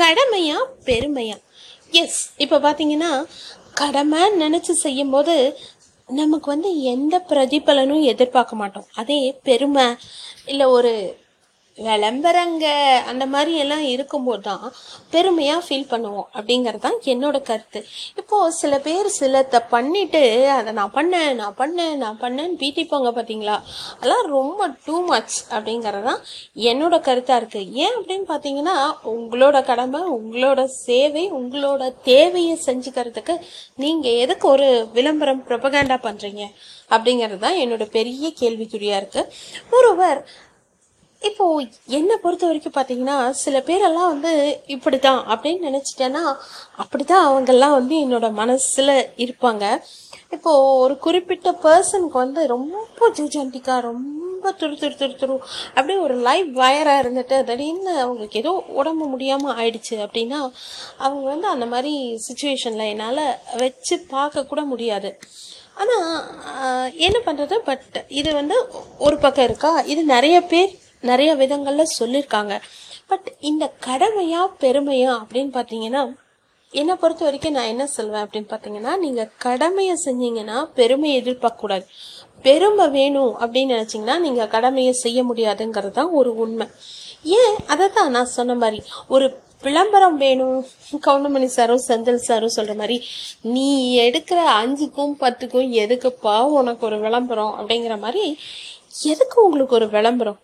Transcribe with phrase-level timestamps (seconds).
[0.00, 1.36] கடமையா பெருமையா?
[1.90, 3.10] எஸ் இப்போ பார்த்தீங்கன்னா
[3.74, 5.34] கடமை நினச்சி செய்யும்போது
[6.06, 8.86] நமக்கு வந்து எந்த பிரதிபலனும் எதிர்பார்க்க மாட்டோம்.
[8.94, 9.86] அதே பெருமை
[10.44, 10.92] இல்லை ஒரு
[11.78, 12.66] விளம்பரங்க
[13.08, 14.62] அந்த மாதிரி எல்லாம் இருக்கும்போது தான்
[15.10, 17.80] பெருமையாக ஃபீல் பண்ணுவோம் அப்படிங்கிறது தான் என்னோட கருத்து.
[18.16, 23.56] இப்போது சில பேர் சிலத்தை பண்ணிட்டு அதை நான் பண்ணேன் நான் பண்ணேன் நான் பண்ணேன்னு பீட்டிப்பாங்க பார்த்தீங்களா
[23.92, 26.22] அதெல்லாம் ரொம்ப டூ மச் அப்படிங்கிறது தான்
[26.66, 28.76] என்னோட கருத்தாக இருக்குது ஏன் அப்படின்னு பார்த்தீங்கன்னா
[29.14, 33.36] உங்களோட கடமை உங்களோட சேவை உங்களோட தேவையை செஞ்சுக்கிறதுக்கு
[33.76, 36.42] நீங்கள் எதுக்கு ஒரு விளம்பரம் ப்ரொபகேண்டா பண்ணுறீங்க
[36.90, 39.32] அப்படிங்கிறது தான் என்னோட பெரிய கேள்விக்குறியாக இருக்குது
[39.70, 40.20] ஒருவர்
[41.28, 44.32] இப்போது என்னை பொறுத்த வரைக்கும் பார்த்தீங்கன்னா சில பேரெல்லாம் வந்து
[44.74, 46.22] இப்படி தான் அப்படின்னு நினச்சிட்டேன்னா
[46.82, 48.94] அப்படி தான் அவங்கெல்லாம் வந்து என்னோட மனசில்
[49.24, 49.64] இருப்பாங்க.
[50.34, 55.36] இப்போது ஒரு குறிப்பிட்ட பர்சனுக்கு வந்து ரொம்ப ஜூஜாண்டிக்காக ரொம்ப துரு துரு துரு துரு
[55.76, 60.40] அப்படியே ஒரு லைவ் வயராக இருந்துட்டு திடீர்னு அவங்களுக்கு ஏதோ உடம்பு முடியாமல் ஆயிடுச்சு அப்படின்னா
[61.04, 61.92] அவங்க வந்து அந்த மாதிரி
[62.26, 63.24] சுச்சுவேஷனில் என்னால்
[63.62, 65.10] வச்சு பார்க்கக்கூட முடியாது.
[65.80, 68.56] ஆனால் என்ன பண்ணுறது பட் இது வந்து
[69.06, 69.72] ஒரு பக்கம் இருக்கா?
[69.92, 70.70] இது நிறைய பேர்
[71.06, 72.54] நிறைய விதங்களில் சொல்லியிருக்காங்க
[73.08, 76.02] பட் இந்த கடமையா பெருமையா அப்படின்னு பார்த்தீங்கன்னா
[76.72, 81.84] என்னை பொறுத்த வரைக்கும் நான் என்ன சொல்வேன் அப்படின்னு பார்த்தீங்கன்னா நீங்கள் கடமையை செஞ்சீங்கன்னா பெருமையை எதிர்பார்க்கக்கூடாது
[82.42, 86.66] பெருமை வேணும் அப்படின்னு நினச்சிங்கன்னா நீங்கள் கடமையை செய்ய முடியாதுங்கிறது தான் ஒரு உண்மை.
[87.38, 87.56] ஏன்?
[87.66, 89.26] அதை தான் நான் சொன்ன மாதிரி ஒரு
[89.62, 90.58] விளம்பரம் வேணும்.
[91.06, 92.96] கவுண்டமணி சாரும் செந்தில் சாரும் சொல்கிற மாதிரி
[93.52, 93.66] நீ
[94.00, 98.24] எடுக்கிற அஞ்சுக்கும் பத்துக்கும் எதுக்குப்பா உனக்கு ஒரு விளம்பரம் அப்படிங்கிற மாதிரி
[99.12, 100.38] எதுக்கு உங்களுக்கு ஒரு விளம்பரம்?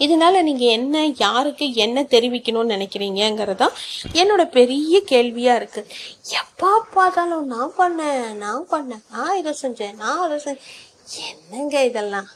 [0.00, 3.68] இதனால நீங்கள் என்ன யாருக்கு என்ன தெரிவிக்கணும்னு நினைக்கிறீங்கிறதா
[4.14, 5.90] என்னோட பெரிய கேள்வியாக இருக்குது
[6.38, 10.64] எப்போ பார்த்தாலும் நான் பண்ணேன் நான் பண்ணேன் நான் இதை செஞ்சேன் நான் அதை செஞ்சேன்
[11.30, 12.28] என்னங்க இதெல்லாம்?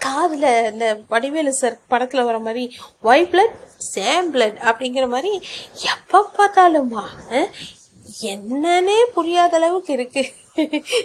[0.00, 2.64] காதில் இந்த வடிவேலு சார் படத்தில் வர மாதிரி
[3.04, 3.54] ஒய் பிளட்
[3.88, 5.32] சேம் பிளட் அப்படிங்கிற மாதிரி
[5.90, 7.04] எப்போ பார்த்தாலுமா
[8.28, 10.32] என்னன்னே புரியாத அளவுக்கு இருக்குது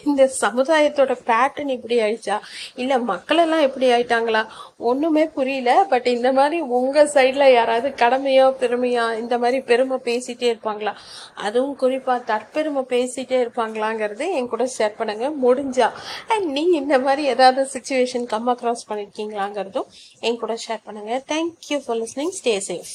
[0.06, 2.40] இந்த சமுதாயத்தோட பேட்டர்ன் இப்படி ஆயிடுச்சா?
[2.76, 4.46] இல்ல மக்கள் எல்லாம் எப்படி ஆயிட்டாங்களா?
[4.78, 10.94] ஒண்ணுமே புரியல பட் இந்த மாதிரி உங்க சைட்ல யாராவது கடமையோ பெருமையா இந்த மாதிரி பெருமை பேசிட்டே இருப்பாங்களா?
[11.34, 15.28] அதுவும் குறிப்பா தற்பெருமை பேசிட்டே இருப்பாங்களாங்கிறது என் கூட ஷேர் பண்ணுங்க.
[15.46, 15.90] முடிஞ்சா.
[16.28, 19.90] அண்ட் இந்த மாதிரி ஏதாவது சுச்சுவேஷன் கம் அக்ராஸ் பண்ணிருக்கீங்களாங்கிறதும்
[20.20, 21.24] என் கூட ஷேர் பண்ணுங்க.
[21.34, 22.94] Thank you for listening stay safe